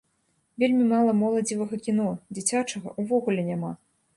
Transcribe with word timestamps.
Вельмі 0.63 0.87
мала 0.93 1.11
моладзевага 1.19 1.79
кіно, 1.89 2.07
дзіцячага 2.39 2.95
ўвогуле 3.05 3.41
няма. 3.53 3.71